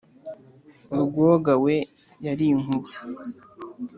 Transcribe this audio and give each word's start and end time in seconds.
urwoga 0.95 1.51
we 1.65 1.75
yari 2.25 2.45
inkuba 2.53 2.91